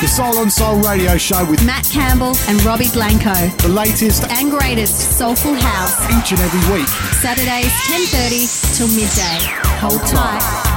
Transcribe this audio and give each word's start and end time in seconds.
The 0.00 0.06
Soul 0.06 0.38
on 0.38 0.48
Soul 0.48 0.76
radio 0.76 1.16
show 1.16 1.44
with 1.44 1.64
Matt 1.66 1.84
Campbell 1.90 2.36
and 2.46 2.62
Robbie 2.62 2.88
Blanco. 2.92 3.34
The 3.58 3.68
latest 3.68 4.22
and 4.30 4.48
greatest 4.48 5.18
soulful 5.18 5.54
house 5.54 6.00
each 6.16 6.30
and 6.30 6.40
every 6.40 6.72
week. 6.72 6.88
Saturdays 7.20 7.72
10:30 7.90 8.76
till 8.76 8.88
midday. 8.94 9.38
Hold 9.80 10.06
tight. 10.06 10.67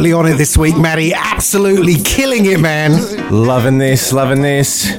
totally 0.00 0.12
on 0.14 0.32
it 0.32 0.38
this 0.38 0.56
week, 0.56 0.78
Maddie. 0.78 1.12
Absolutely 1.12 1.96
killing 1.96 2.46
it, 2.46 2.58
man. 2.58 2.92
Loving 3.30 3.76
this, 3.76 4.14
loving 4.14 4.40
this. 4.40 4.98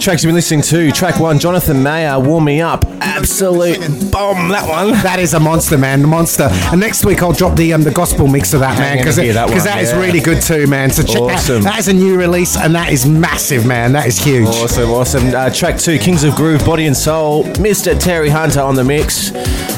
Tracks 0.00 0.24
you've 0.24 0.30
been 0.30 0.34
listening 0.34 0.62
to. 0.62 0.90
Track 0.90 1.20
one, 1.20 1.38
Jonathan 1.38 1.80
Mayer, 1.80 2.18
Warm 2.18 2.46
Me 2.46 2.60
Up. 2.60 2.84
Absolute 3.00 3.78
bomb, 4.10 4.48
that 4.48 4.68
one. 4.68 5.00
That 5.04 5.20
is 5.20 5.34
a 5.34 5.38
monster, 5.38 5.78
man. 5.78 6.04
Monster. 6.04 6.48
And 6.72 6.80
next 6.80 7.04
week 7.04 7.22
I'll 7.22 7.32
drop 7.32 7.56
the 7.56 7.72
um, 7.72 7.84
the 7.84 7.92
gospel 7.92 8.26
mix 8.26 8.52
of 8.52 8.58
that, 8.60 8.76
man, 8.80 8.96
because 8.96 9.14
that, 9.14 9.48
one, 9.48 9.58
that 9.58 9.76
yeah. 9.76 9.80
is 9.80 9.94
really 9.94 10.18
good 10.18 10.42
too, 10.42 10.66
man. 10.66 10.90
So 10.90 11.04
check 11.04 11.22
awesome. 11.22 11.62
that. 11.62 11.74
That 11.74 11.78
is 11.78 11.86
a 11.86 11.92
new 11.92 12.18
release, 12.18 12.56
and 12.56 12.74
that 12.74 12.90
is 12.90 13.06
massive, 13.06 13.64
man. 13.64 13.92
That 13.92 14.08
is 14.08 14.18
huge. 14.18 14.48
Awesome, 14.48 14.90
awesome. 14.90 15.32
Uh, 15.32 15.50
track 15.50 15.78
two, 15.78 16.00
Kings 16.00 16.24
of 16.24 16.34
Groove, 16.34 16.64
Body 16.64 16.86
and 16.86 16.96
Soul. 16.96 17.44
Mr. 17.44 17.96
Terry 17.96 18.28
Hunter 18.28 18.60
on 18.60 18.74
the 18.74 18.82
mix 18.82 19.30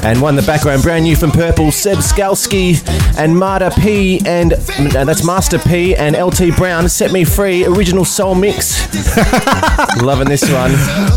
and 0.04 0.20
one 0.20 0.36
in 0.36 0.36
the 0.36 0.46
background 0.46 0.82
brand 0.82 1.04
new 1.04 1.16
from 1.16 1.30
Purple, 1.30 1.72
Seb 1.72 1.98
Skalski 1.98 2.82
and 3.18 3.36
Marta 3.36 3.72
P 3.80 4.20
and 4.26 4.52
uh, 4.52 5.04
that's 5.04 5.24
Master 5.24 5.58
P 5.58 5.96
and 5.96 6.16
LT 6.16 6.56
Brown, 6.56 6.88
Set 6.88 7.12
Me 7.12 7.24
Free, 7.24 7.64
original 7.64 8.04
soul 8.04 8.34
mix. 8.34 8.86
Loving 10.02 10.28
this 10.28 10.50
one. 10.50 10.72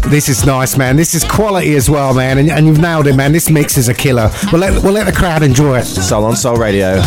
This 0.09 0.29
is 0.29 0.45
nice, 0.45 0.77
man. 0.77 0.95
This 0.95 1.13
is 1.13 1.23
quality 1.23 1.75
as 1.75 1.89
well, 1.89 2.13
man, 2.13 2.37
and, 2.37 2.49
and 2.49 2.65
you've 2.65 2.79
nailed 2.79 3.07
it, 3.07 3.15
man. 3.15 3.31
This 3.31 3.49
mix 3.49 3.77
is 3.77 3.89
a 3.89 3.93
killer. 3.93 4.31
We'll 4.51 4.61
let, 4.61 4.83
we'll 4.83 4.93
let 4.93 5.05
the 5.05 5.11
crowd 5.11 5.43
enjoy 5.43 5.79
it. 5.79 5.85
Soul 5.85 6.25
on 6.25 6.35
Soul 6.35 6.55
Radio. 6.55 7.01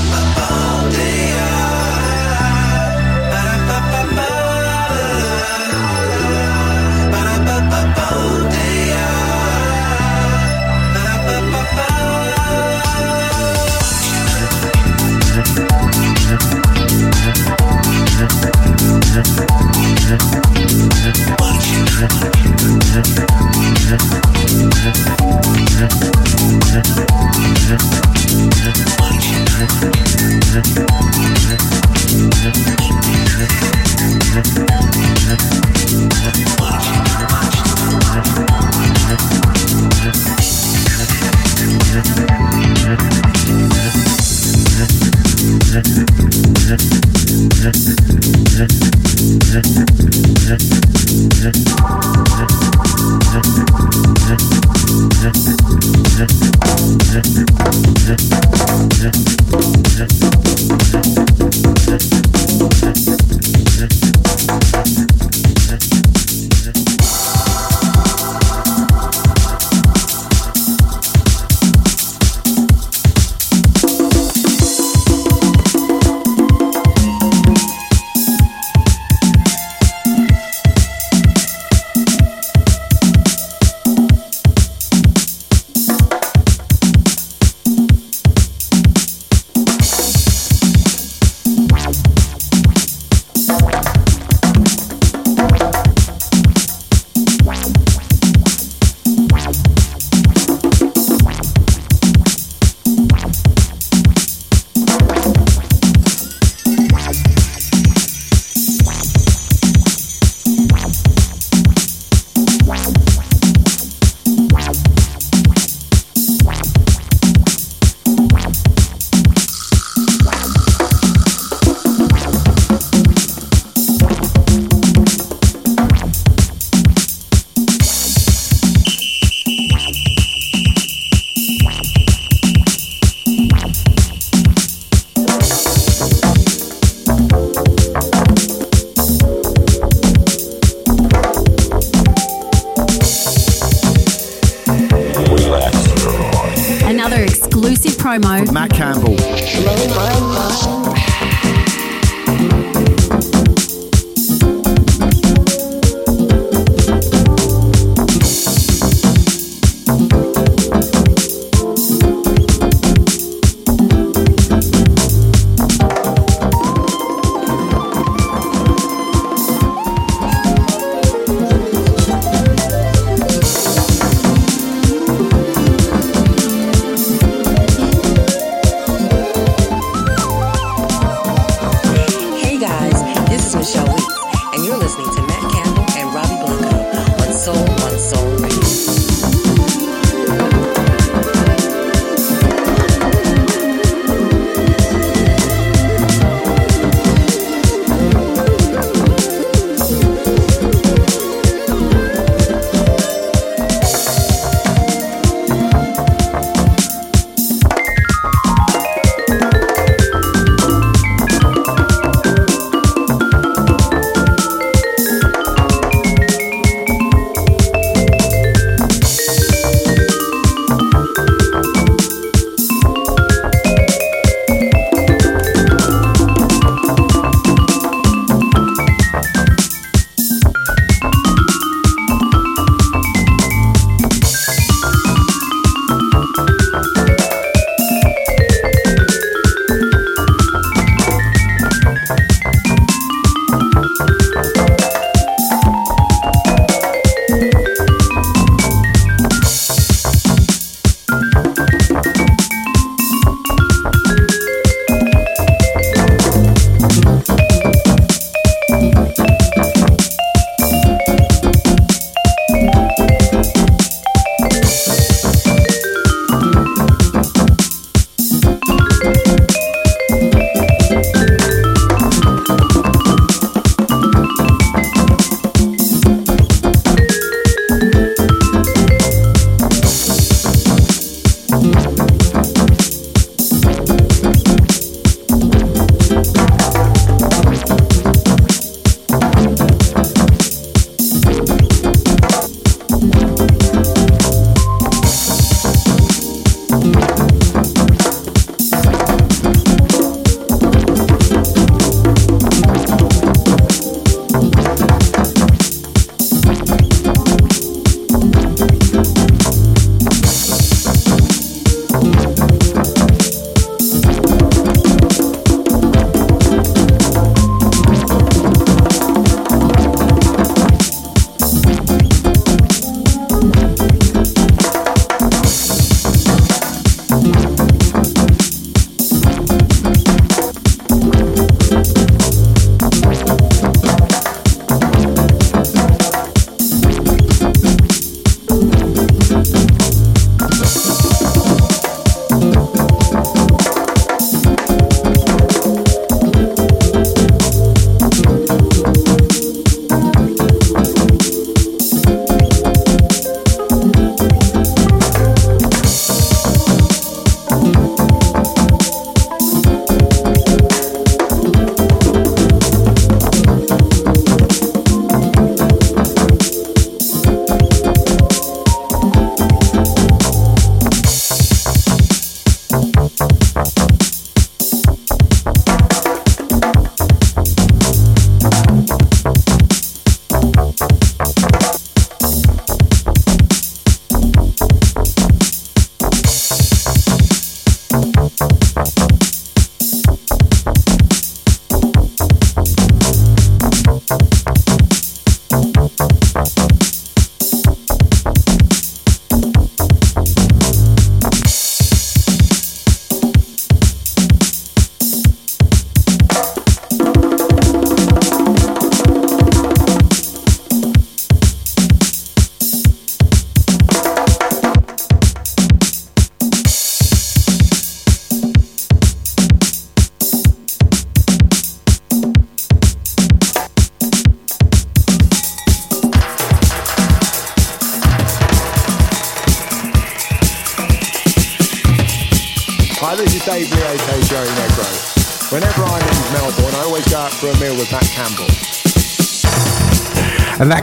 Another 0.00 0.59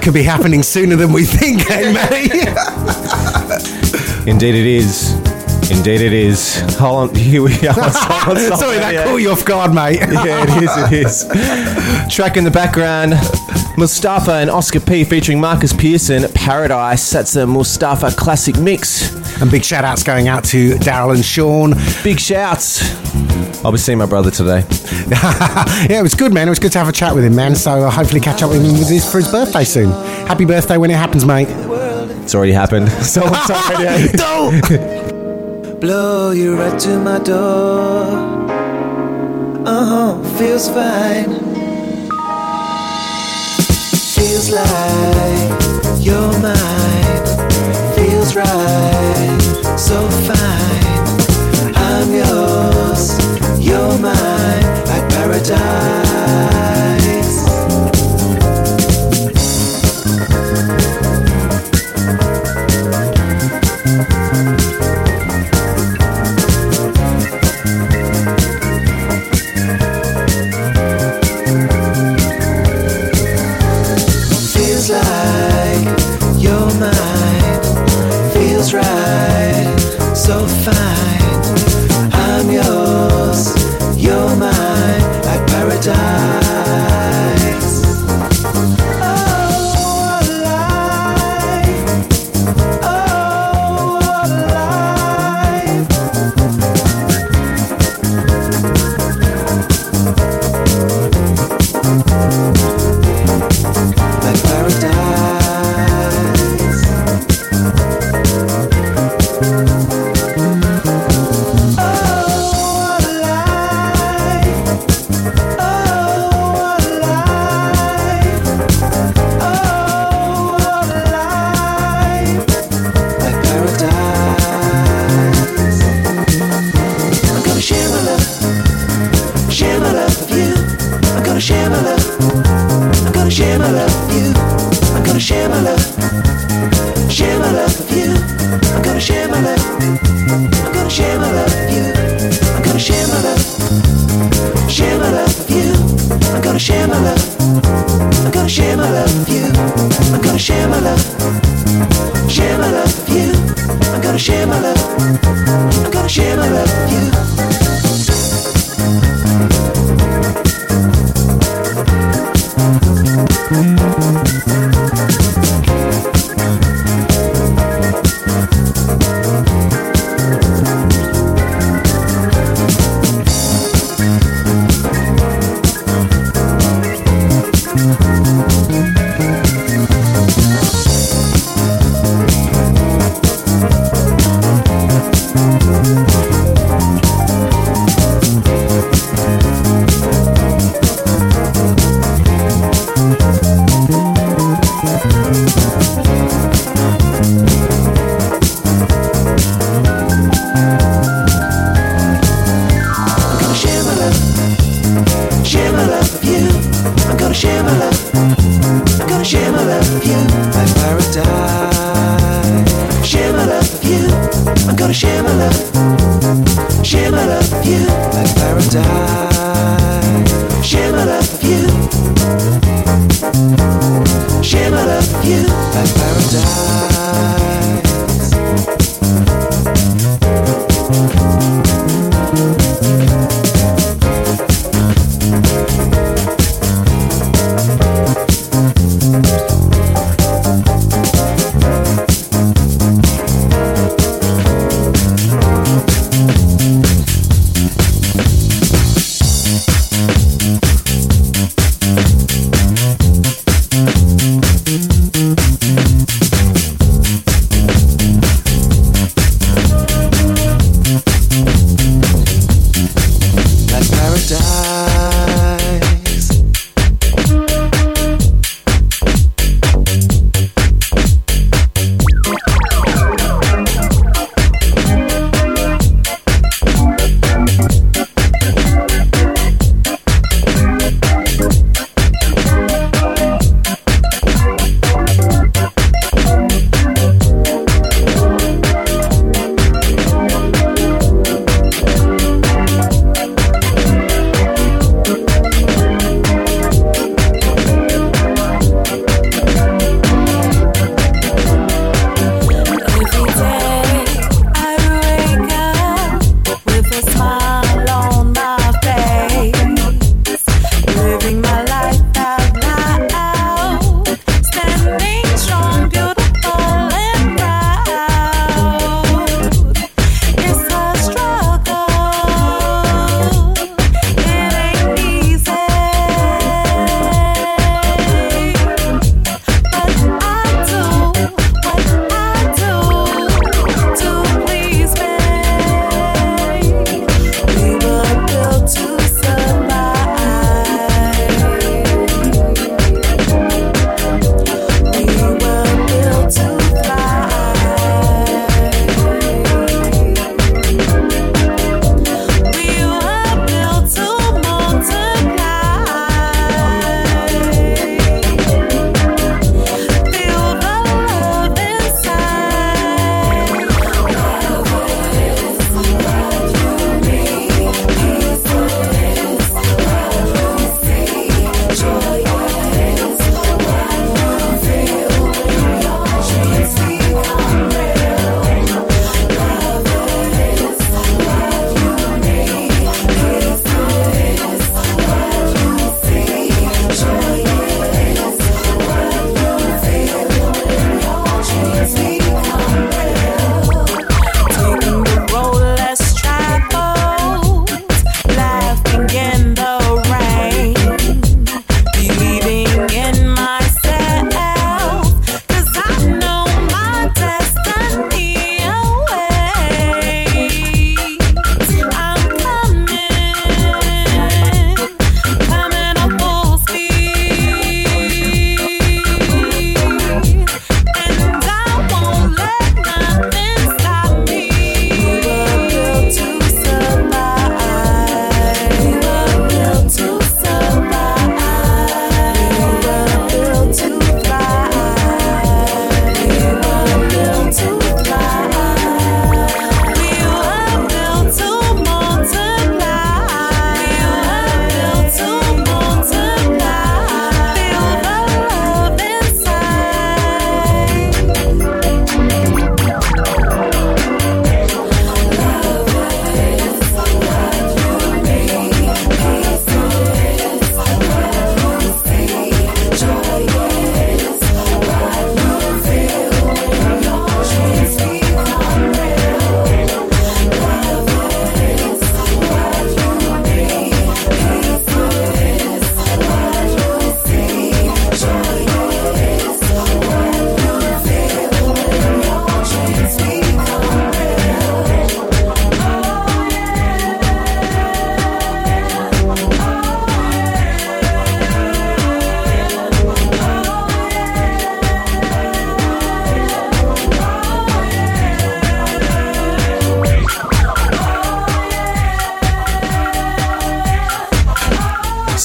could 0.07 0.13
be 0.13 0.23
happening 0.23 0.63
sooner 0.63 0.95
than 0.95 1.11
we 1.11 1.25
think, 1.25 1.69
eh, 1.69 1.91
Matty? 1.93 2.29
Indeed, 4.31 4.55
it 4.55 4.65
is. 4.65 5.11
Indeed, 5.69 5.99
it 5.99 6.13
is. 6.13 6.61
Hold 6.77 7.09
on, 7.09 7.15
here 7.15 7.43
we 7.43 7.51
are. 7.67 7.73
Sorry, 7.91 8.77
that 8.77 8.85
Radio. 8.87 9.03
caught 9.03 9.17
you 9.17 9.31
off 9.31 9.43
guard, 9.43 9.73
mate. 9.73 9.99
Yeah, 10.07 10.45
it 10.47 10.63
is. 10.63 10.77
It 10.77 10.93
is. 12.07 12.15
Track 12.15 12.37
in 12.37 12.45
the 12.45 12.51
background, 12.51 13.15
Mustafa 13.77 14.35
and 14.35 14.49
Oscar 14.49 14.79
P 14.79 15.03
featuring 15.03 15.41
Marcus 15.41 15.73
Pearson, 15.73 16.31
Paradise. 16.33 17.11
That's 17.11 17.35
a 17.35 17.45
Mustafa 17.45 18.11
classic 18.11 18.57
mix. 18.57 19.13
and 19.41 19.51
big 19.51 19.65
shout 19.65 19.83
outs 19.83 20.03
going 20.03 20.29
out 20.29 20.45
to 20.45 20.75
Daryl 20.75 21.13
and 21.13 21.23
Sean. 21.25 21.73
Big 22.01 22.17
shouts. 22.17 22.56
I'll 23.67 23.73
be 23.73 23.77
seeing 23.77 23.97
my 23.97 24.06
brother 24.06 24.32
today. 24.32 24.60
yeah, 25.10 25.99
it 25.99 26.01
was 26.01 26.15
good, 26.15 26.34
man. 26.34 26.47
It 26.47 26.51
was 26.51 26.60
good 26.60 26.71
to 26.71 26.80
have 26.80 26.88
a 26.88 26.93
chat 26.93 27.13
with 27.13 27.25
him, 27.25 27.36
man. 27.36 27.53
So 27.53 27.84
uh, 27.84 27.91
hopefully 27.91 28.21
catch 28.21 28.41
up 28.41 28.49
with 28.49 28.63
him 28.63 28.71
with 28.80 28.88
his, 28.88 29.12
for 29.12 29.17
his 29.17 29.30
birthday 29.30 29.65
soon. 29.65 29.91
Happy 30.25 30.45
birthday 30.45 30.77
when 30.77 30.89
it 30.89 30.95
happens, 30.95 31.25
mate. 31.25 31.49
It's 31.49 32.34
already 32.34 32.53
happened. 32.53 32.88
So 33.03 33.23
Soul 33.27 33.77
Radio. 33.77 34.08
Don't! 34.13 35.82
blow 35.82 36.32
you 36.32 36.56
right 36.56 36.80
to 36.80 36.97
my 36.97 37.19
door. 37.19 38.08
Uh 39.67 39.86
huh, 39.91 40.23
feels 40.38 40.69
fine. 40.69 41.34
Feels 44.15 44.49
like 44.49 45.99
you're 45.99 46.39
mine. 46.39 47.25
Feels 47.97 48.34
right, 48.34 49.75
so 49.77 50.08
fine. 50.25 50.77
I'm 51.75 52.13
yours, 52.13 52.87
you're 53.99 54.86
like 54.86 55.10
paradise. 55.10 56.76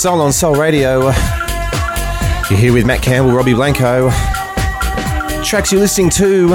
Soul 0.03 0.20
on 0.20 0.32
Soul 0.32 0.57
Radio. 0.57 1.03
You're 2.50 2.59
here 2.59 2.72
with 2.72 2.84
Matt 2.84 3.03
Campbell, 3.03 3.30
Robbie 3.30 3.55
Blanco. 3.55 4.11
Tracks 5.44 5.70
you're 5.70 5.80
listening 5.80 6.11
to. 6.11 6.48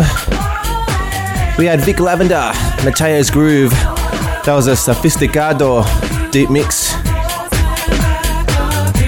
We 1.57 1.65
had 1.65 1.79
Vick 1.79 2.01
Lavender, 2.01 2.51
Mateo's 2.83 3.29
Groove. 3.29 3.71
That 3.71 4.47
was 4.49 4.67
a 4.67 4.73
Sophisticado 4.73 5.85
deep 6.29 6.49
mix. 6.49 6.93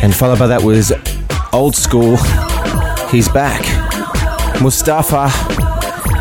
And 0.01 0.15
followed 0.15 0.39
by 0.39 0.47
that 0.47 0.61
was 0.63 0.93
Old 1.51 1.75
School. 1.75 2.15
He's 3.09 3.27
back. 3.27 3.61
Mustafa 4.61 5.29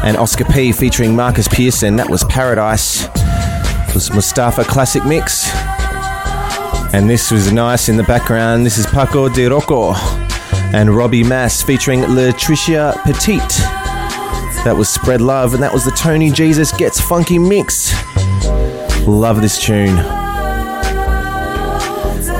and 0.04 0.16
Oscar 0.16 0.44
P 0.46 0.72
featuring 0.72 1.14
Marcus 1.14 1.46
Pearson. 1.46 1.94
That 1.94 2.10
was 2.10 2.24
Paradise. 2.24 3.04
It 3.14 3.94
was 3.94 4.12
Mustafa 4.12 4.64
classic 4.64 5.04
mix. 5.04 5.47
And 6.92 7.08
this 7.08 7.30
was 7.30 7.52
nice 7.52 7.88
in 7.88 7.96
the 7.96 8.02
background. 8.02 8.64
This 8.64 8.78
is 8.78 8.86
Paco 8.86 9.28
de 9.28 9.46
Rocco 9.46 9.92
and 10.72 10.94
Robbie 10.94 11.22
Mass 11.22 11.62
featuring 11.62 12.00
Latricia 12.00 12.94
Petit. 13.04 13.38
That 14.64 14.74
was 14.76 14.88
Spread 14.88 15.20
Love, 15.20 15.54
and 15.54 15.62
that 15.62 15.72
was 15.72 15.84
the 15.84 15.90
Tony 15.90 16.30
Jesus 16.30 16.72
Gets 16.72 17.00
Funky 17.00 17.38
mix. 17.38 17.92
Love 19.06 19.42
this 19.42 19.62
tune. 19.62 19.96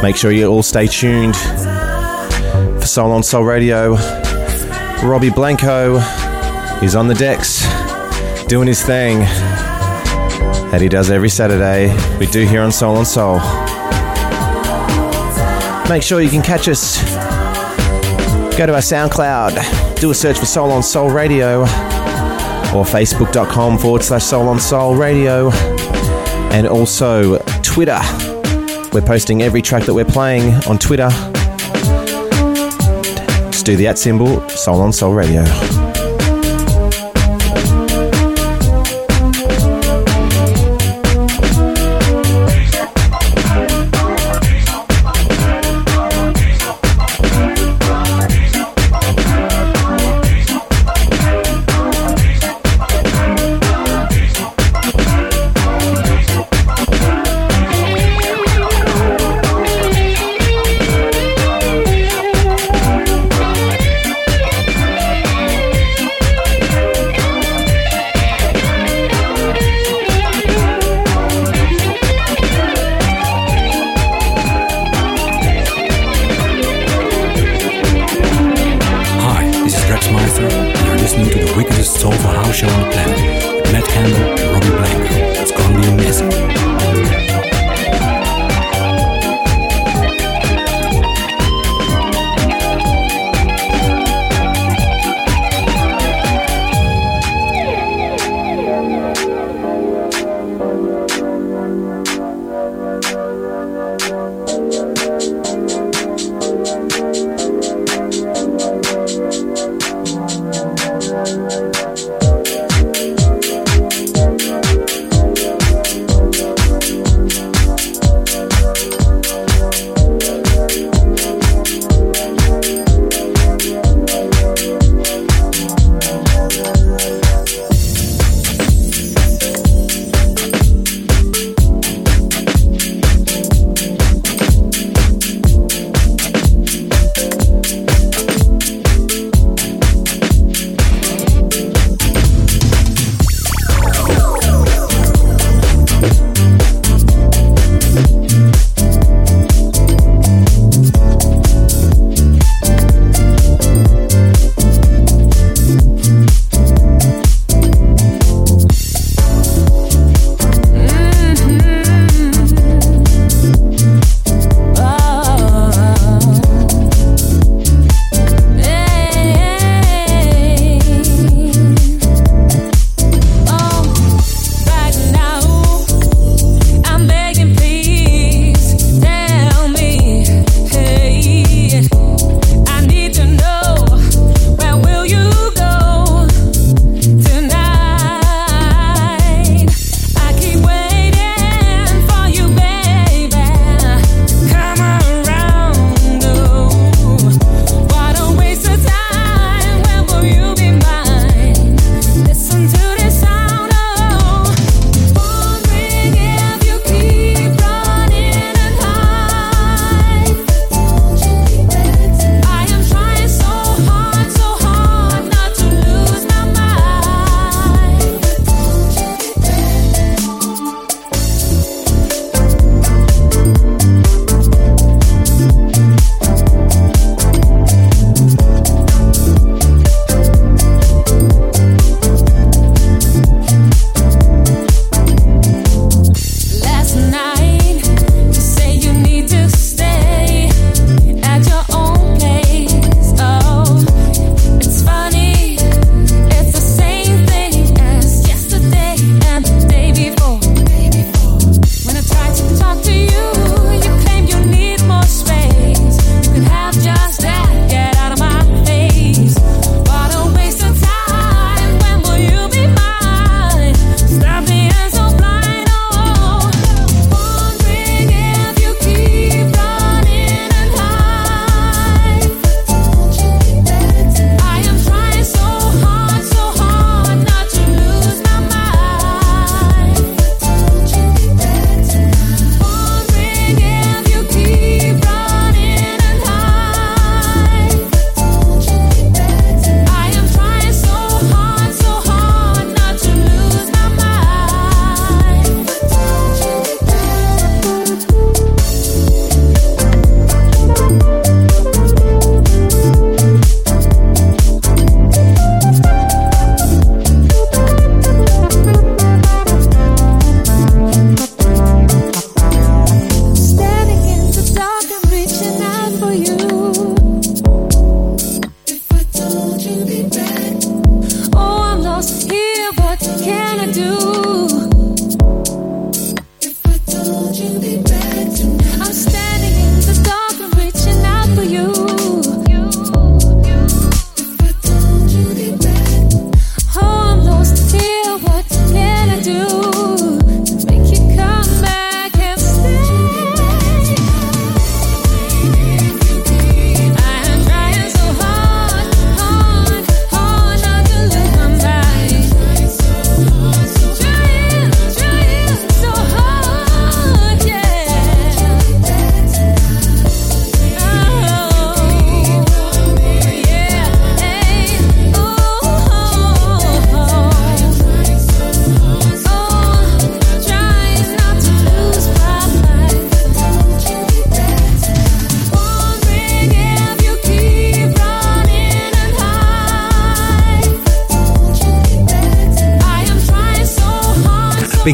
Make 0.02 0.16
sure 0.16 0.32
you 0.32 0.46
all 0.46 0.62
stay 0.62 0.86
tuned 0.86 1.36
for 1.36 2.86
Soul 2.86 3.12
on 3.12 3.22
Soul 3.22 3.44
Radio. 3.44 3.96
Robbie 5.02 5.30
Blanco 5.30 5.96
is 6.82 6.96
on 6.96 7.06
the 7.06 7.14
decks 7.14 7.66
doing 8.46 8.66
his 8.66 8.82
thing 8.82 9.20
that 10.70 10.80
he 10.80 10.88
does 10.88 11.10
every 11.10 11.28
Saturday. 11.28 11.94
We 12.18 12.26
do 12.26 12.46
here 12.46 12.62
on 12.62 12.72
Soul 12.72 12.96
on 12.96 13.04
Soul. 13.04 13.40
Make 15.88 16.02
sure 16.02 16.20
you 16.20 16.28
can 16.28 16.42
catch 16.42 16.68
us. 16.68 17.02
Go 18.58 18.66
to 18.66 18.74
our 18.74 18.80
SoundCloud, 18.80 20.00
do 20.00 20.10
a 20.10 20.14
search 20.14 20.38
for 20.38 20.44
Soul 20.44 20.70
on 20.70 20.82
Soul 20.82 21.10
Radio 21.10 21.62
or 21.62 22.84
facebook.com 22.84 23.78
forward 23.78 24.02
slash 24.02 24.24
Soul 24.24 24.48
on 24.48 24.60
Soul 24.60 24.96
Radio 24.96 25.50
and 26.52 26.66
also 26.66 27.38
Twitter. 27.62 27.98
We're 28.92 29.00
posting 29.00 29.42
every 29.42 29.62
track 29.62 29.84
that 29.84 29.94
we're 29.94 30.04
playing 30.04 30.52
on 30.66 30.78
Twitter. 30.78 31.08
Just 33.50 33.64
do 33.64 33.76
the 33.76 33.86
at 33.86 33.98
symbol, 33.98 34.46
Soul 34.50 34.82
on 34.82 34.92
Soul 34.92 35.14
Radio. 35.14 35.87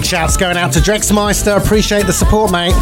Shouts 0.04 0.36
going 0.36 0.58
out 0.58 0.72
to 0.74 0.80
Drexmeister. 0.80 1.56
Appreciate 1.56 2.06
the 2.06 2.12
support, 2.12 2.52
mate. 2.52 2.74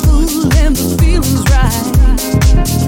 fool 0.00 0.52
and 0.56 0.76
the 0.76 0.96
feeling's 1.00 1.44
right. 1.50 2.85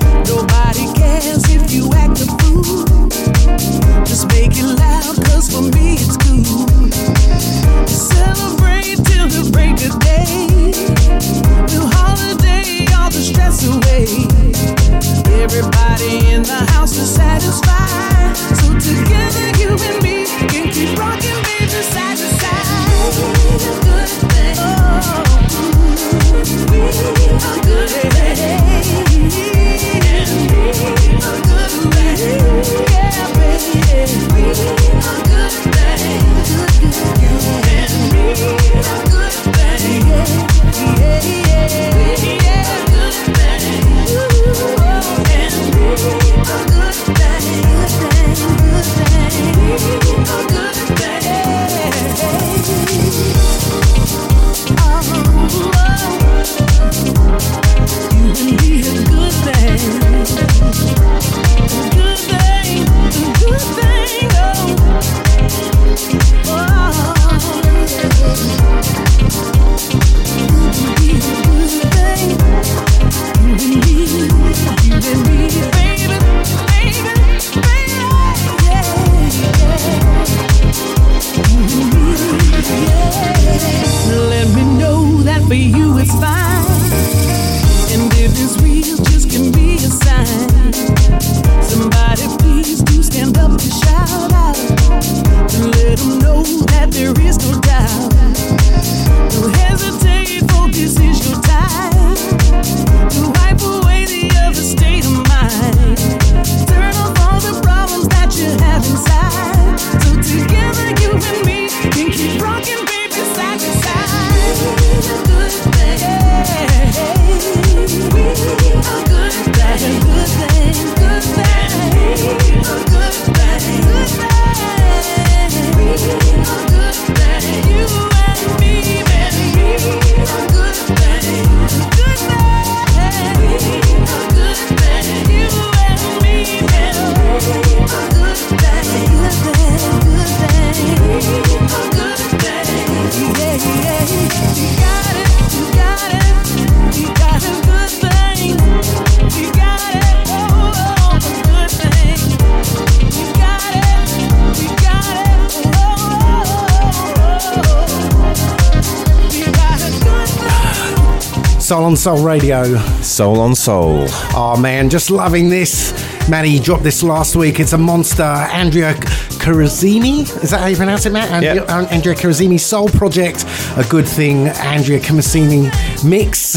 Soul 161.68 161.84
on 161.84 161.96
Soul 161.96 162.24
Radio. 162.24 162.78
Soul 163.02 163.40
on 163.40 163.54
Soul. 163.54 164.06
Oh 164.34 164.58
man, 164.58 164.88
just 164.88 165.10
loving 165.10 165.50
this. 165.50 165.92
Matty 166.26 166.58
dropped 166.58 166.82
this 166.82 167.02
last 167.02 167.36
week. 167.36 167.60
It's 167.60 167.74
a 167.74 167.76
monster. 167.78 168.22
Andrea 168.22 168.94
Carazzini. 168.94 170.22
Is 170.42 170.48
that 170.48 170.60
how 170.60 170.68
you 170.68 170.78
pronounce 170.78 171.04
it, 171.04 171.12
Matt? 171.12 171.30
Andrea, 171.30 171.56
yep. 171.56 171.68
Uh, 171.68 171.86
Andrea 171.90 172.58
Soul 172.58 172.88
Project. 172.88 173.44
A 173.76 173.84
good 173.86 174.08
thing. 174.08 174.48
Andrea 174.48 174.98
Carazzini 174.98 175.70
mix. 176.02 176.56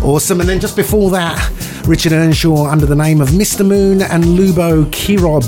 Awesome. 0.00 0.38
And 0.38 0.48
then 0.48 0.60
just 0.60 0.76
before 0.76 1.10
that, 1.10 1.36
Richard 1.86 2.12
Earnshaw 2.12 2.66
under 2.66 2.84
the 2.86 2.96
name 2.96 3.20
of 3.20 3.28
Mr. 3.28 3.64
Moon 3.66 4.02
and 4.02 4.24
Lubo 4.24 4.84
Kirob. 4.86 5.46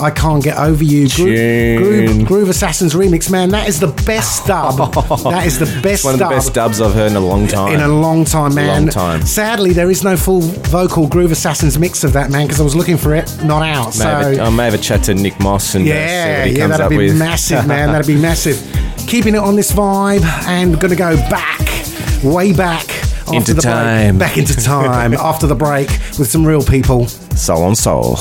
I 0.00 0.10
can't 0.10 0.42
get 0.42 0.56
over 0.56 0.84
you. 0.84 1.08
Tune. 1.08 1.76
Groove, 1.78 2.26
Groove 2.28 2.48
Assassins 2.48 2.94
remix, 2.94 3.30
man. 3.30 3.50
That 3.50 3.68
is 3.68 3.80
the 3.80 3.88
best 4.06 4.46
dub. 4.46 4.76
that 5.24 5.44
is 5.46 5.58
the 5.58 5.66
best 5.82 5.86
It's 5.86 6.04
one 6.04 6.14
of 6.14 6.18
the 6.20 6.24
dub 6.24 6.32
best 6.32 6.54
dubs 6.54 6.80
I've 6.80 6.94
heard 6.94 7.10
in 7.10 7.16
a 7.16 7.20
long 7.20 7.46
time. 7.48 7.74
in 7.74 7.80
a 7.80 7.88
long 7.88 8.24
time, 8.24 8.54
man. 8.54 8.82
Long 8.84 8.88
time. 8.88 9.22
Sadly, 9.26 9.72
there 9.72 9.90
is 9.90 10.04
no 10.04 10.16
full 10.16 10.40
vocal 10.40 11.08
Groove 11.08 11.32
Assassins 11.32 11.78
mix 11.78 12.04
of 12.04 12.12
that, 12.12 12.30
man, 12.30 12.46
because 12.46 12.60
I 12.60 12.64
was 12.64 12.76
looking 12.76 12.96
for 12.96 13.14
it, 13.14 13.28
not 13.42 13.62
out. 13.62 13.86
May 13.86 13.90
So 13.92 14.04
have 14.08 14.38
a- 14.38 14.42
I 14.42 14.50
may 14.50 14.64
have 14.66 14.74
a 14.74 14.78
chat 14.78 15.02
to 15.04 15.14
Nick 15.14 15.38
Moss 15.40 15.74
and 15.74 15.84
uh, 15.86 15.88
yeah, 15.92 16.44
yeah, 16.44 16.66
that'd 16.68 16.88
be 16.90 16.96
with. 16.96 17.18
massive, 17.18 17.66
man. 17.66 17.88
That'd 17.92 18.06
be 18.06 18.16
massive. 18.20 18.58
Keeping 19.06 19.34
it 19.34 19.38
on 19.40 19.56
this 19.56 19.72
vibe 19.72 20.22
and 20.46 20.78
gonna 20.80 20.94
go 20.94 21.16
back, 21.28 21.60
way 22.22 22.52
back. 22.52 22.86
After 23.30 23.52
Into 23.52 23.54
the 23.54 23.62
time. 23.62 24.18
Break, 24.18 24.28
back 24.28 24.38
into 24.38 24.56
time 24.56 25.14
after 25.18 25.46
the 25.46 25.54
break 25.54 25.88
with 26.18 26.28
some 26.30 26.44
real 26.44 26.62
people. 26.62 27.06
Soul 27.06 27.62
on 27.62 27.74
soul. 27.76 28.16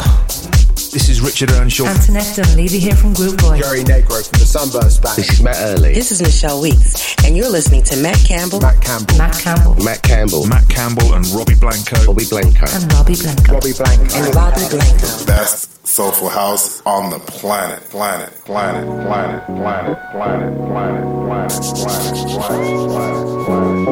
This 0.92 1.08
is 1.10 1.22
Richard 1.22 1.52
Earnshaw. 1.52 1.86
Antoinette 1.86 2.34
Dunleavy 2.36 2.80
here 2.80 2.96
from 2.96 3.14
Group 3.14 3.38
Boy. 3.40 3.60
Gary 3.60 3.84
Negro 3.84 4.28
from 4.28 4.40
the 4.40 4.46
Sunburst 4.46 5.04
Band. 5.04 5.18
This 5.18 5.30
is 5.34 5.42
Matt 5.44 5.58
Early. 5.60 5.94
This 5.94 6.12
is 6.12 6.22
Michelle 6.22 6.62
Weeks, 6.62 7.16
and 7.26 7.38
you're 7.38 7.50
listening 7.50 7.84
to 7.84 7.96
Matt 7.98 8.18
Campbell. 8.26 8.60
Matt 8.60 8.82
Campbell. 8.82 9.18
Matt 9.18 9.38
Campbell 9.38 9.76
Matt 9.84 10.02
Campbell. 10.02 10.48
Matt 10.48 10.68
Campbell 10.70 11.14
and 11.14 11.26
Robbie 11.28 11.54
Blanco. 11.56 12.06
Bobby 12.08 12.26
Blanco. 12.30 12.66
and 12.74 12.92
Robbie 12.94 13.16
Blanco. 13.16 13.54
Robbie 13.54 13.74
Blanco. 13.74 14.16
And 14.18 14.36
Robbie 14.36 14.70
Blanco. 14.70 15.26
best 15.26 15.79
soulful 15.90 16.30
house 16.30 16.82
on 16.86 17.10
the 17.10 17.18
planet. 17.18 17.82
Planet, 17.90 18.30
planet, 18.46 18.86
planet, 18.86 19.44
planet, 19.48 19.98
planet, 20.08 20.54
planet, 20.70 21.02
planet, 21.02 21.50
planet, 21.50 22.04
planet, 22.86 22.86
planet, 22.86 23.26
planet, 23.46 23.46
planet. 23.46 23.90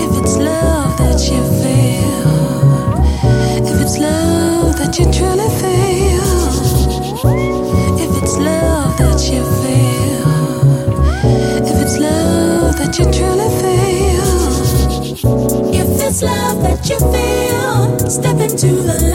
If 0.00 0.10
it's 0.22 0.36
love 0.38 0.96
that 0.96 1.20
you 1.30 1.42
feel, 1.60 2.53
step 16.84 17.00
into 18.40 18.74
the 18.76 19.08
light. 19.10 19.14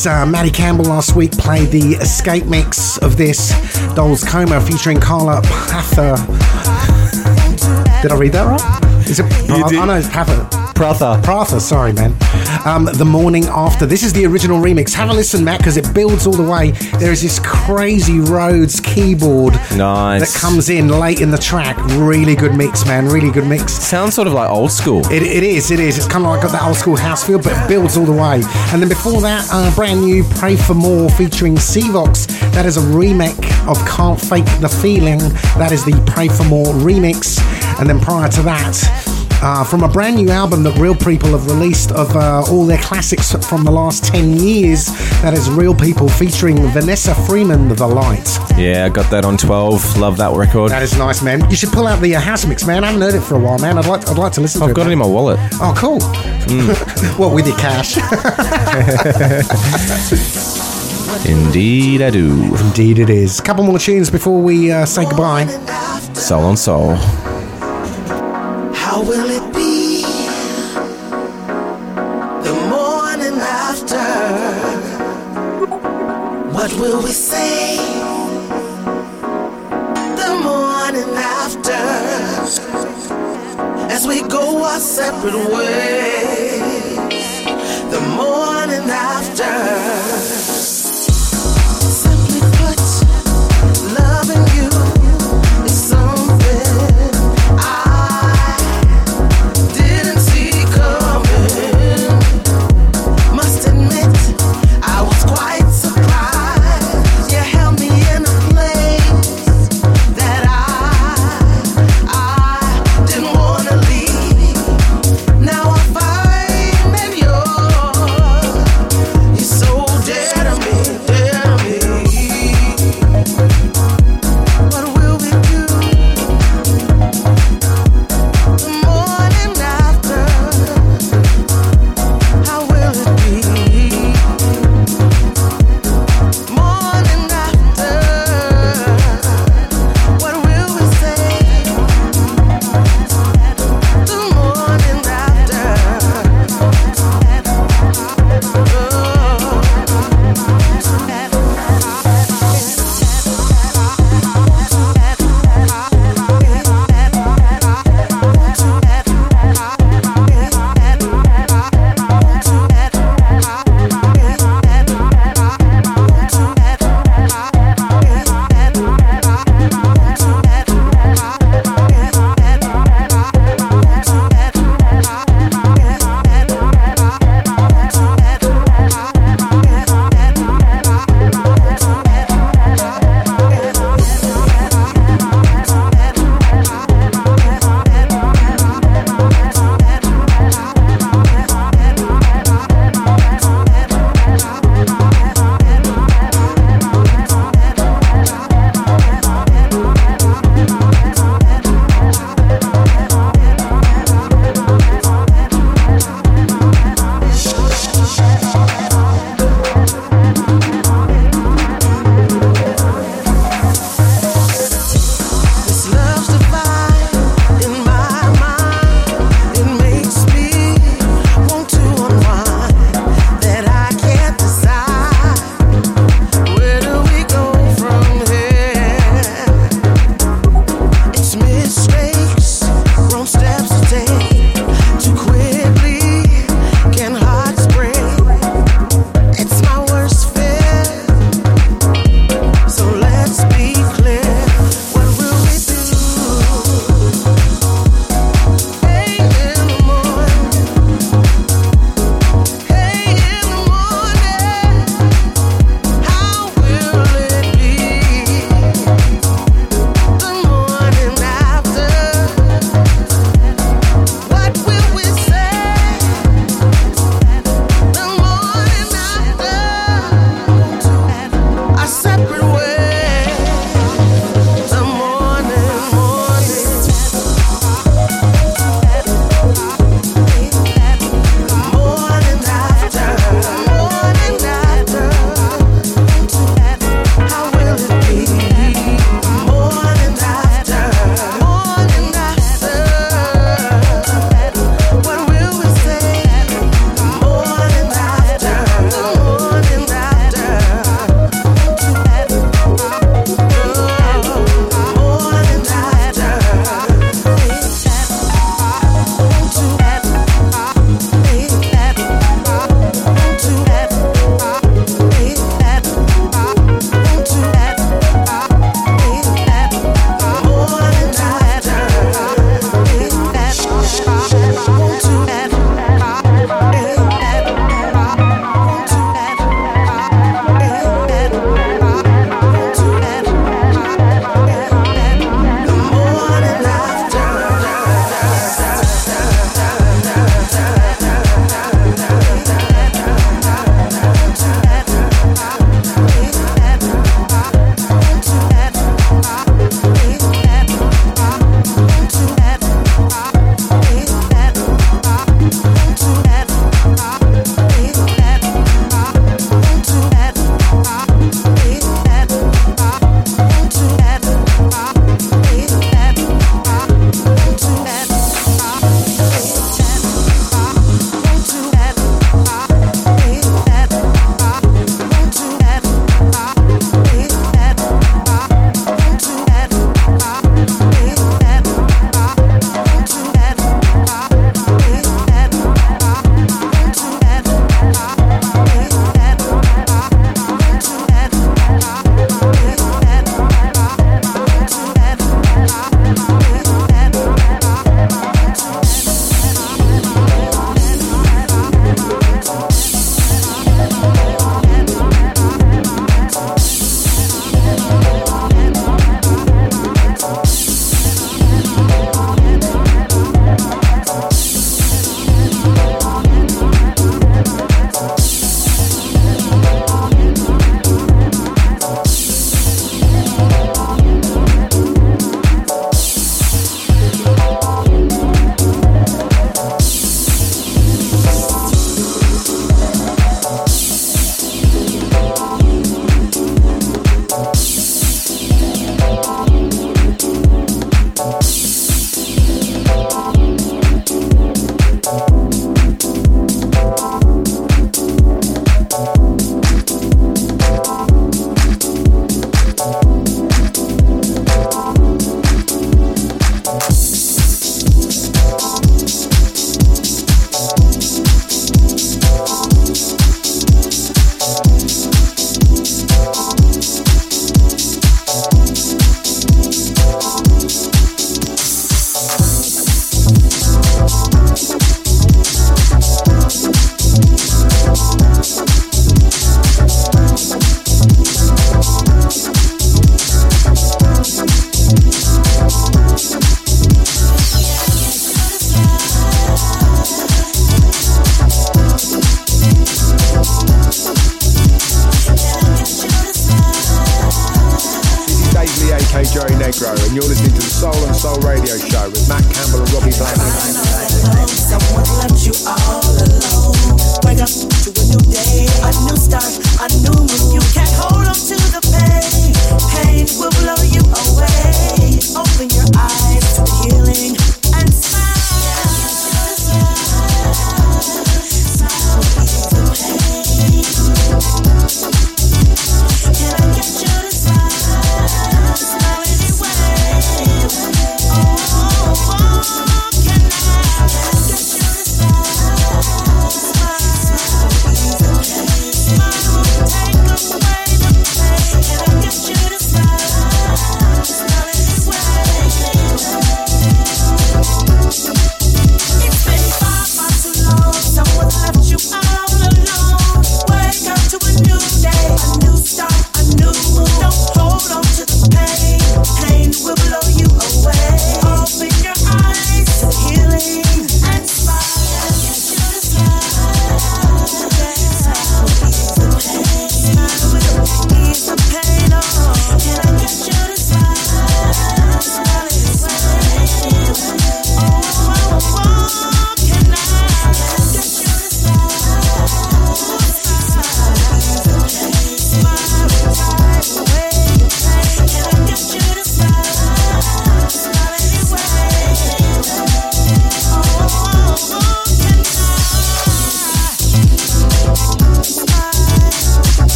Is 0.00 0.06
uh, 0.06 0.24
Maddie 0.24 0.50
Campbell 0.50 0.86
last 0.86 1.14
week 1.14 1.32
played 1.32 1.68
the 1.70 1.94
escape 1.96 2.46
mix 2.46 2.96
of 2.98 3.18
this 3.18 3.50
Dolls 3.94 4.24
Coma 4.24 4.60
featuring 4.60 4.98
Carla 4.98 5.42
Pather. 5.42 6.16
Did 8.00 8.12
I 8.12 8.16
read 8.16 8.32
that 8.32 8.46
right? 8.46 9.08
Is 9.08 9.20
it? 9.20 9.24
You 9.48 9.68
did. 9.68 9.78
I 9.78 9.86
know 9.86 9.94
it's 9.96 10.08
Prather. 10.08 10.59
Prather. 10.80 11.20
Prather, 11.22 11.60
sorry, 11.60 11.92
man. 11.92 12.16
Um, 12.64 12.86
the 12.86 13.04
morning 13.04 13.44
after. 13.48 13.84
This 13.84 14.02
is 14.02 14.14
the 14.14 14.24
original 14.24 14.58
remix. 14.58 14.94
Have 14.94 15.10
a 15.10 15.12
listen, 15.12 15.44
Matt, 15.44 15.58
because 15.58 15.76
it 15.76 15.92
builds 15.92 16.26
all 16.26 16.32
the 16.32 16.42
way. 16.42 16.70
There 16.98 17.12
is 17.12 17.20
this 17.20 17.38
crazy 17.38 18.18
Rhodes 18.18 18.80
keyboard 18.80 19.52
Nice. 19.76 20.32
that 20.32 20.40
comes 20.40 20.70
in 20.70 20.88
late 20.88 21.20
in 21.20 21.30
the 21.30 21.36
track. 21.36 21.76
Really 21.98 22.34
good 22.34 22.54
mix, 22.54 22.86
man. 22.86 23.08
Really 23.08 23.30
good 23.30 23.46
mix. 23.46 23.74
Sounds 23.74 24.14
sort 24.14 24.26
of 24.26 24.32
like 24.32 24.48
old 24.48 24.72
school. 24.72 25.00
It, 25.12 25.22
it 25.22 25.42
is, 25.42 25.70
it 25.70 25.80
is. 25.80 25.98
It's 25.98 26.08
kind 26.08 26.24
of 26.24 26.30
like 26.30 26.40
got 26.40 26.52
that 26.52 26.62
old 26.62 26.76
school 26.76 26.96
house 26.96 27.26
feel, 27.26 27.38
but 27.42 27.52
it 27.52 27.68
builds 27.68 27.98
all 27.98 28.06
the 28.06 28.12
way. 28.12 28.40
And 28.72 28.80
then 28.80 28.88
before 28.88 29.20
that, 29.20 29.46
uh, 29.52 29.70
brand 29.74 30.00
new 30.00 30.24
Pray 30.36 30.56
for 30.56 30.72
More 30.72 31.10
featuring 31.10 31.56
Seavox. 31.56 32.26
That 32.52 32.64
is 32.64 32.78
a 32.78 32.96
remake 32.96 33.36
of 33.68 33.76
Can't 33.86 34.18
Fake 34.18 34.46
the 34.60 34.68
Feeling. 34.70 35.18
That 35.58 35.72
is 35.72 35.84
the 35.84 35.92
Pray 36.06 36.28
for 36.28 36.44
More 36.44 36.72
remix. 36.72 37.38
And 37.78 37.86
then 37.86 38.00
prior 38.00 38.30
to 38.30 38.42
that, 38.44 39.09
uh, 39.42 39.64
from 39.64 39.82
a 39.82 39.88
brand 39.88 40.16
new 40.16 40.30
album 40.30 40.62
that 40.62 40.76
Reel 40.78 40.94
People 40.94 41.30
have 41.30 41.46
released 41.46 41.92
of 41.92 42.14
uh, 42.14 42.42
all 42.50 42.66
their 42.66 42.78
classics 42.78 43.32
from 43.48 43.64
the 43.64 43.70
last 43.70 44.04
10 44.04 44.38
years. 44.38 44.86
That 45.22 45.34
is 45.34 45.48
Reel 45.50 45.74
People 45.74 46.08
featuring 46.08 46.56
Vanessa 46.68 47.14
Freeman, 47.14 47.68
The 47.68 47.86
Light. 47.86 48.28
Yeah, 48.56 48.86
I 48.86 48.88
got 48.88 49.10
that 49.10 49.24
on 49.24 49.36
12. 49.36 49.98
Love 49.98 50.16
that 50.18 50.36
record. 50.36 50.70
That 50.70 50.82
is 50.82 50.96
nice, 50.96 51.22
man. 51.22 51.48
You 51.50 51.56
should 51.56 51.70
pull 51.70 51.86
out 51.86 52.00
the 52.00 52.16
uh, 52.16 52.20
house 52.20 52.46
mix, 52.46 52.66
man. 52.66 52.84
I 52.84 52.88
haven't 52.88 53.02
heard 53.02 53.14
it 53.14 53.22
for 53.22 53.36
a 53.36 53.40
while, 53.40 53.58
man. 53.58 53.78
I'd 53.78 53.86
like, 53.86 54.08
I'd 54.08 54.18
like 54.18 54.32
to 54.34 54.40
listen 54.40 54.60
to 54.60 54.66
it. 54.66 54.70
I've 54.70 54.72
it. 54.72 54.76
got 54.76 54.86
it 54.86 54.92
in 54.92 54.98
my 54.98 55.06
wallet. 55.06 55.38
Oh, 55.54 55.74
cool. 55.76 56.00
what 57.16 57.34
with 57.34 57.46
your 57.46 57.56
cash? 57.56 57.96
Indeed, 61.26 62.02
I 62.02 62.10
do. 62.10 62.54
Indeed, 62.56 62.98
it 62.98 63.10
is. 63.10 63.40
A 63.40 63.42
couple 63.42 63.64
more 63.64 63.78
tunes 63.78 64.10
before 64.10 64.40
we 64.40 64.70
uh, 64.70 64.86
say 64.86 65.04
goodbye. 65.04 65.46
Soul 66.14 66.44
on 66.44 66.56
Soul. 66.56 66.96
How 69.00 69.06
will 69.06 69.30
it 69.30 69.54
be 69.54 70.02
the 72.46 72.52
morning 72.68 73.40
after? 73.40 74.06
What 76.52 76.70
will 76.74 77.02
we 77.02 77.08
say 77.08 77.78
the 80.20 80.40
morning 80.44 81.16
after? 81.16 81.80
As 83.90 84.06
we 84.06 84.20
go 84.28 84.62
our 84.64 84.78
separate 84.78 85.48
ways, 85.48 86.96
the 87.90 88.00
morning 88.18 88.90
after. 88.90 90.59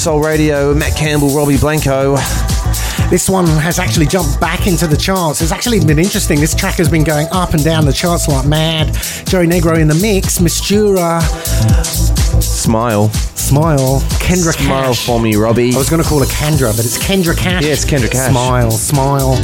Soul 0.00 0.22
Radio. 0.22 0.72
Matt 0.72 0.96
Campbell, 0.96 1.28
Robbie 1.28 1.58
Blanco. 1.58 2.16
This 3.10 3.28
one 3.28 3.46
has 3.46 3.78
actually 3.78 4.06
jumped 4.06 4.40
back 4.40 4.66
into 4.66 4.86
the 4.86 4.96
charts. 4.96 5.42
It's 5.42 5.52
actually 5.52 5.84
been 5.84 5.98
interesting. 5.98 6.40
This 6.40 6.54
track 6.54 6.76
has 6.76 6.88
been 6.88 7.04
going 7.04 7.26
up 7.32 7.52
and 7.52 7.62
down 7.62 7.84
the 7.84 7.92
charts 7.92 8.26
like 8.26 8.46
mad. 8.46 8.94
Joey 9.26 9.46
Negro 9.46 9.78
in 9.78 9.88
the 9.88 9.98
mix, 10.00 10.38
Mistura, 10.38 11.20
Smile. 12.40 13.10
Smile, 13.10 14.00
Kendra 14.20 14.54
Smile 14.56 14.94
Cash. 14.94 15.04
for 15.06 15.20
me, 15.20 15.34
Robbie. 15.36 15.74
I 15.74 15.76
was 15.78 15.90
going 15.90 16.02
to 16.02 16.08
call 16.08 16.20
her 16.20 16.26
Kendra, 16.26 16.74
but 16.74 16.84
it's 16.86 16.96
Kendra 16.96 17.36
Cash. 17.36 17.64
It's 17.64 17.84
Kendra 17.84 18.10
Cash. 18.10 18.30
Smile, 18.30 18.70
smile. 18.70 19.36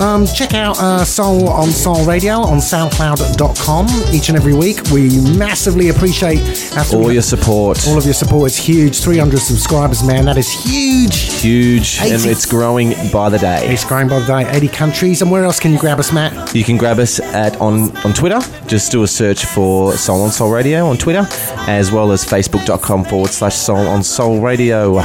Um, 0.00 0.24
check 0.26 0.54
out 0.54 0.78
uh, 0.78 1.04
Soul 1.04 1.48
on 1.50 1.68
Soul 1.68 2.06
Radio 2.06 2.36
on 2.40 2.56
SoundCloud.com 2.58 3.86
each 4.14 4.30
and 4.30 4.38
every 4.38 4.54
week. 4.54 4.80
We 4.90 5.10
massively 5.36 5.90
appreciate 5.90 6.40
our 6.74 6.84
All 6.96 7.12
your 7.12 7.20
support. 7.20 7.86
all 7.86 7.98
of 7.98 8.04
your 8.06 8.14
support. 8.14 8.50
is 8.50 8.56
huge. 8.56 8.98
300 9.00 9.38
subscribers, 9.38 10.02
man. 10.02 10.24
That 10.24 10.38
is 10.38 10.50
huge. 10.50 11.40
Huge, 11.42 11.98
and 12.00 12.24
it's 12.24 12.46
growing 12.46 12.94
by 13.12 13.28
the 13.28 13.38
day. 13.38 13.66
It's 13.70 13.84
growing 13.84 14.08
by 14.08 14.20
the 14.20 14.26
day. 14.26 14.50
80 14.50 14.68
countries. 14.68 15.20
And 15.22 15.30
where 15.30 15.44
else 15.44 15.60
can 15.60 15.70
you 15.72 15.78
grab 15.78 15.98
us, 15.98 16.12
Matt? 16.12 16.54
You 16.54 16.64
can 16.64 16.78
grab 16.78 16.98
us 16.98 17.20
at 17.20 17.60
on, 17.60 17.94
on 17.98 18.14
Twitter. 18.14 18.40
Just 18.66 18.90
do 18.90 19.02
a 19.02 19.06
search 19.06 19.44
for 19.44 19.92
Soul 19.92 20.22
on 20.22 20.30
Soul 20.30 20.50
Radio 20.50 20.86
on 20.86 20.96
Twitter, 20.96 21.26
as 21.68 21.92
well 21.92 22.10
as 22.12 22.24
facebook.com 22.24 23.04
forward 23.04 23.30
slash 23.30 23.54
Soul 23.54 23.86
on 23.86 24.02
Soul 24.02 24.40
Radio. 24.40 24.98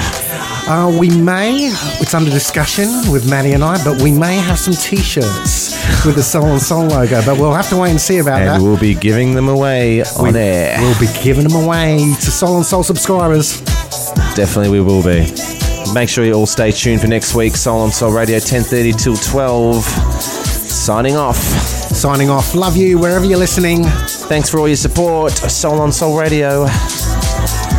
Uh, 0.68 0.96
we 1.00 1.10
may, 1.16 1.68
it's 2.02 2.16
under 2.16 2.32
discussion 2.32 2.88
with 3.12 3.30
Maddie 3.30 3.52
and 3.52 3.64
I, 3.64 3.82
but 3.84 4.02
we 4.02 4.12
may 4.12 4.38
have 4.38 4.58
some 4.58 4.74
t 4.74 4.98
shirts 4.98 5.76
with 6.04 6.16
the 6.16 6.24
Soul 6.24 6.46
on 6.46 6.60
Soul 6.60 6.86
logo, 6.88 7.24
but 7.24 7.38
we'll 7.38 7.54
have 7.54 7.70
to 7.70 7.78
wait 7.78 7.92
and 7.92 8.02
see 8.02 8.18
about 8.18 8.42
And 8.42 8.50
that. 8.50 8.62
we'll 8.62 8.78
be 8.80 8.96
giving 8.96 9.36
them 9.36 9.48
away 9.48 10.02
on 10.18 10.34
We- 10.34 10.40
air. 10.40 10.78
We'll 10.80 11.00
be 11.00 11.08
giving 11.22 11.48
them 11.48 11.56
away 11.64 11.98
to 12.20 12.32
Soul 12.32 12.56
on 12.56 12.64
Soul 12.64 12.82
subscribers. 12.82 13.62
Definitely 14.36 14.70
we 14.72 14.82
will 14.82 15.04
be. 15.04 15.32
Make 15.94 16.10
sure 16.10 16.26
you 16.26 16.34
all 16.34 16.48
stay 16.48 16.72
tuned 16.72 17.00
for 17.02 17.08
next 17.08 17.36
week. 17.36 17.56
Soul 17.56 17.82
on 17.82 17.92
Soul 17.92 18.12
Radio, 18.12 18.38
10.30 18.40 18.92
till 19.02 19.16
12. 19.16 19.84
Signing 19.86 21.16
off. 21.16 21.38
Signing 21.38 22.32
off. 22.32 22.56
Love 22.56 22.76
you 22.76 22.98
wherever 22.98 23.24
you're 23.24 23.38
listening. 23.38 23.84
Thanks 23.84 24.50
for 24.50 24.60
all 24.60 24.68
your 24.68 24.78
support. 24.78 25.32
Soul 25.32 25.80
on 25.80 25.92
Soul 25.92 26.18
Radio. 26.20 26.66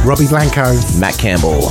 Robbie 0.04 0.28
Blanco. 0.28 0.72
Matt 1.00 1.18
Campbell. 1.18 1.68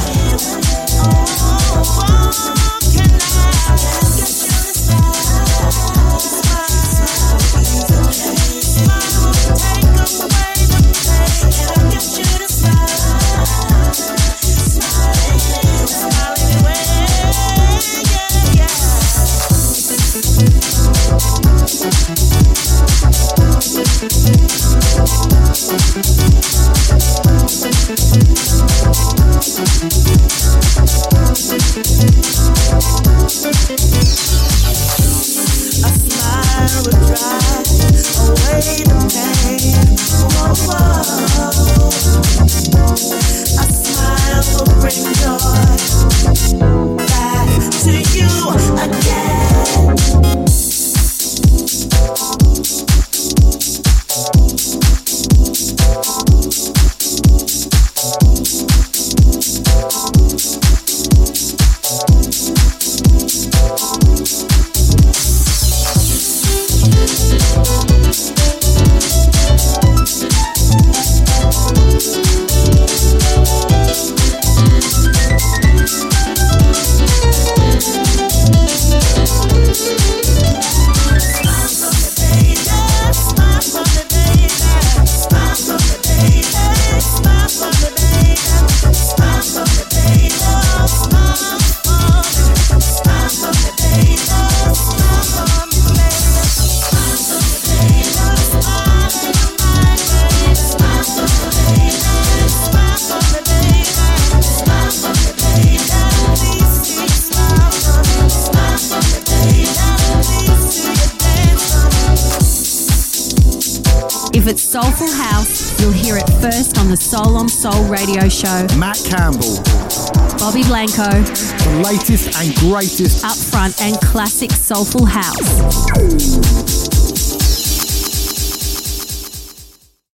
Blanco, 120.85 121.23
the 121.23 121.81
latest 121.83 122.39
and 122.39 122.53
greatest 122.57 123.25
up 123.25 123.35
front 123.35 123.81
and 123.81 123.99
classic 124.01 124.51
soulful 124.51 125.05
house. 125.05 126.94